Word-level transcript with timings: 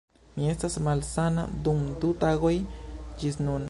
Mi 0.37 0.47
estas 0.53 0.77
malsana 0.87 1.45
dum 1.69 1.85
du 2.05 2.13
tagoj 2.25 2.57
ĝis 3.23 3.43
nun 3.47 3.59